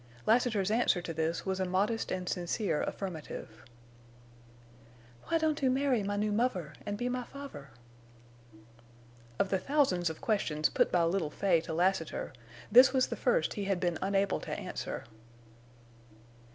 [0.25, 3.63] Lassiter's answer to this was a modest and sincere affirmative.
[5.25, 7.67] "Why don't oo marry my new muvver an' be my favver?"
[9.37, 12.33] Of the thousands of questions put by little Fay to Lassiter
[12.71, 15.03] this was the first he had been unable to answer.